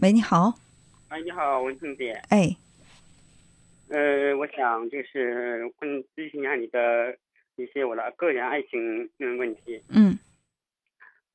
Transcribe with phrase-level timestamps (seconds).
[0.00, 0.54] 喂，你好。
[1.08, 2.12] 哎，你好，文静姐。
[2.28, 2.54] 哎，
[3.88, 7.16] 呃，我想就是问咨询一下你的
[7.56, 9.82] 一些我的个人爱情嗯问题。
[9.88, 10.16] 嗯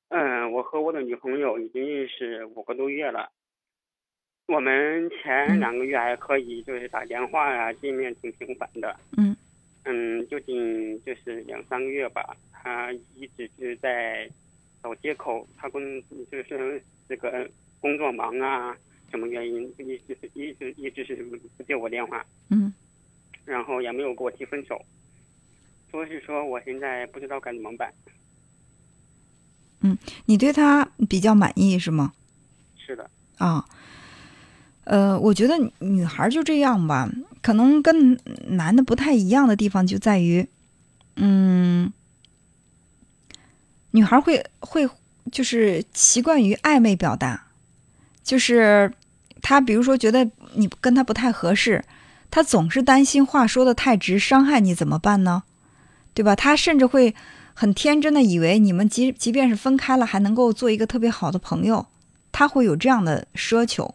[0.10, 3.30] 嗯，我和我的女朋友已经认识五个多月了，
[4.48, 8.96] 我们前两个月还可以，就是打电话呀、见面挺频繁的。
[9.18, 9.36] 嗯
[9.84, 14.30] 嗯，就近就是两三个月吧，他一直是在
[14.84, 18.78] 找借口，他跟就是这个工作忙啊，
[19.10, 21.16] 什么原因，一直一直一直是
[21.58, 22.74] 不接我电话，嗯
[23.46, 24.80] 然后也没有给我提分手，
[25.90, 27.94] 所以说我现在不知道该怎么办。
[29.82, 32.14] 嗯你对他比较满意是吗？
[32.78, 33.66] 是的，啊，
[34.86, 37.10] 呃，我觉得女孩就这样吧，
[37.42, 38.18] 可能跟
[38.56, 40.48] 男的不太一样的地方就在于，
[41.18, 41.92] 嗯，
[43.94, 44.88] 女孩会会
[45.32, 47.46] 就是习惯于暧昧表达，
[48.24, 48.92] 就是
[49.42, 51.84] 她比如说觉得你跟她不太合适，
[52.30, 55.44] 她总是担心话说的太直伤害你怎么办呢？
[56.14, 56.36] 对吧？
[56.36, 57.16] 她甚至会
[57.54, 61.86] 很天真的以为你们即即便是分开了，还能够做一个特别好的朋友。
[62.32, 63.94] 她会有这样的奢求，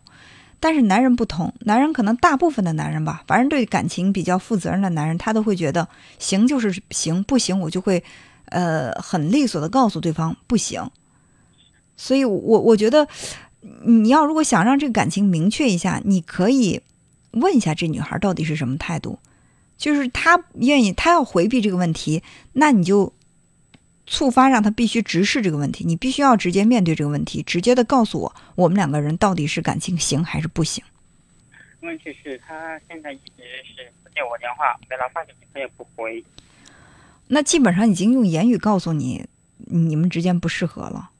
[0.60, 5.88] 但是男人不同，男人可能大部分的男人吧，反正对感情比较负责任的男人，他都会觉得
[6.20, 8.02] 行就是行，不行我就会，
[8.50, 10.90] 呃，很利索的告诉对方不行。
[11.96, 13.08] 所以我我觉得，
[13.84, 16.82] 你要如果想让这个感情明确一下，你可以
[17.32, 19.18] 问一下这女孩到底是什么态度，
[19.76, 23.12] 就是她愿意，她要回避这个问题，那你就。
[24.10, 30.82] 触发让她必须直视这个问题，你必须要直接面对这个问题，直接的告诉我，我们两个人到底是感情行还是不行。
[31.82, 33.42] 问题是，他现在一直
[33.76, 36.24] 是不接我电话，给他发信息他也不回。
[37.28, 39.26] 那基本上已经用言语告诉你，
[39.66, 41.10] 你们之间不适合了。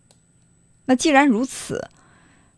[0.86, 1.88] 那既然如此，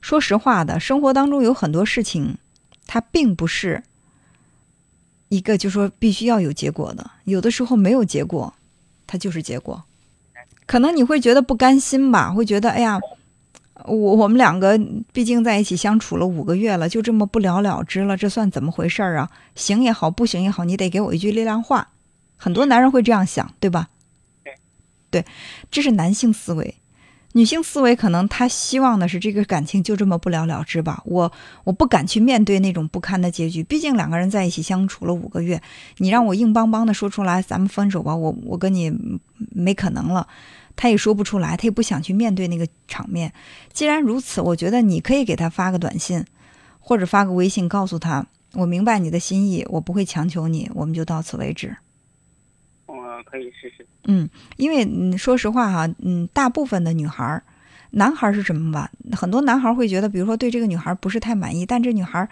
[0.01, 2.39] 说实话的，生活当中有很多事情，
[2.87, 3.83] 它并不是
[5.29, 8.55] 一个就说必须要有结果的，有的时候没有结果，
[9.07, 9.83] 它就是结果。
[10.67, 13.01] 可能你会觉得不甘心吧，会觉得哎呀，
[13.85, 14.79] 我我们两个
[15.13, 19.29] 毕竟在一起相处了五个月了，就这么不了了之了，这算怎么回事儿啊？
[19.57, 21.89] 行也好，不行也好，你得给我一句力量话。
[22.43, 23.91] 很多男人会这样想，对吧？
[24.43, 24.55] 对，
[25.11, 25.25] 对，
[25.71, 26.75] 这是男性思维。
[27.33, 31.01] 女性思维可能她希望的是这个感情就这么不了了之吧。
[31.05, 31.31] 我
[31.65, 35.61] 我不敢去面对那种不堪的结局，毕竟两个人在一起相处了五个月，
[35.99, 38.91] 你让我硬邦邦的说出来咱们分手吧，我我跟你
[39.51, 40.27] 没可能了。
[40.75, 43.33] 他也说不出来，他也不想去面对那个场面。
[43.73, 46.25] 既然如此，我觉得你可以给他发个短信，
[46.79, 51.77] 或者发个微信，告诉他我明白你的心意，我不会强求你，我们就到此为止。
[53.31, 53.87] 可以试试。
[54.05, 57.43] 嗯，因为嗯，说实话哈，嗯，大部分的女孩儿，
[57.91, 58.91] 男孩儿是什么吧？
[59.13, 62.29] 很多男孩儿会觉得，比如说对这个女孩儿不是太满意，但这女孩儿，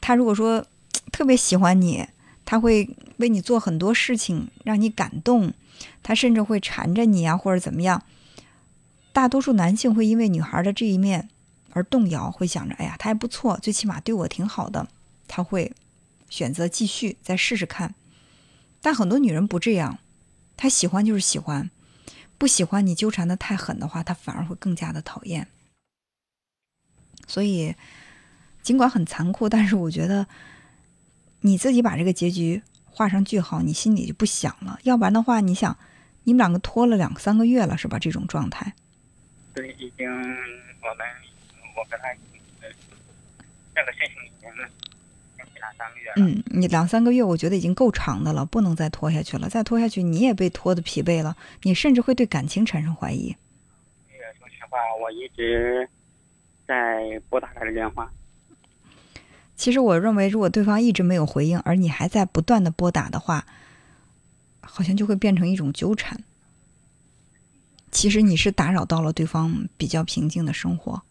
[0.00, 0.64] 她如果说
[1.12, 2.06] 特别喜欢你，
[2.44, 5.52] 她会为你做很多事情，让你感动。
[6.02, 8.02] 他甚至会缠着你啊，或者怎么样。
[9.14, 11.30] 大多数男性会因为女孩的这一面
[11.72, 14.86] 而动摇，会想着：“哎呀，她还不错，最起码对我挺好的。”
[15.26, 15.72] 他会
[16.28, 17.94] 选择继续再试试看。
[18.82, 19.98] 但很多女人不这样，
[20.60, 21.70] 他喜欢就是喜欢，
[22.36, 25.48] 不喜欢你纠缠的太狠的话，他反而会更加的讨厌。
[27.26, 27.74] 所以，
[28.60, 30.26] 尽管很残酷，但是我觉得
[31.40, 32.62] 你自己把这个结局。
[32.92, 34.78] 画上句号，你心里就不想了。
[34.82, 35.78] 要不然的话，你想，
[36.24, 37.98] 你们两个拖了两三个月了，是吧？
[37.98, 38.74] 这种状态。
[39.54, 41.06] 对，已经我们
[41.74, 42.12] 我跟他
[43.74, 44.50] 这个事情已经
[45.54, 46.12] 两三个月。
[46.16, 49.48] 嗯，你两三个月，我觉得已经够长的了，不能再拖下去了。
[49.48, 53.36] 再拖下去，你也被拖得疲惫了，你甚至会对感情产生怀疑。
[54.38, 55.88] 说实话，我一直
[56.66, 58.10] 在拨打他的电话。
[59.56, 63.44] 其实我认为，如果对方一直没有回应，而你还在不断的拨打的话，
[64.60, 66.22] 好像就会变成一种纠缠。
[67.90, 71.02] 其实你是打扰到了对方比较平静的生活。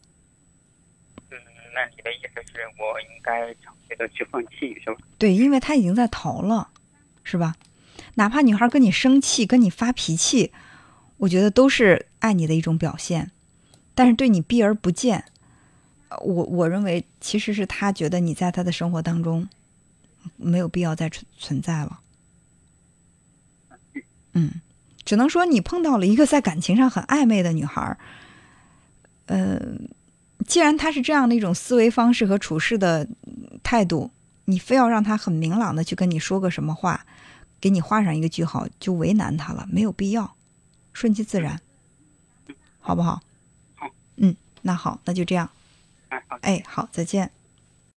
[1.32, 1.38] 嗯，
[1.74, 4.98] 那你的意思是我应该长期的去放弃，是吧？
[5.18, 6.70] 对，因为他已经在逃了，
[7.24, 7.56] 是吧？
[8.16, 10.52] 哪怕女孩跟你生气、跟你发脾气，
[11.18, 13.32] 我觉得都是爱你的一种表现。
[13.94, 15.26] 但是对你避而不见。
[16.22, 19.48] 我我认为其实是他觉得你在他的生活当中
[20.38, 22.00] 没有必要再存存在了。
[24.34, 24.62] 嗯，
[25.06, 27.98] 只能说你碰到了一个在感情上很暧昧的女孩
[29.28, 29.89] 嗯。
[30.50, 33.08] 既然他是这样的一种思维方式和处事的
[33.62, 34.10] 态度，
[34.46, 37.06] 你非要让他很明朗的去跟你说个什么话，
[37.62, 40.36] 给你画上一个句号，就为难他了，没有必要，
[40.92, 41.62] 顺其自然，
[42.80, 43.22] 好不好？
[43.76, 43.88] 好。
[44.16, 45.48] 嗯，那好，那就这样。
[46.10, 47.30] 哎，好，哎，好，再见。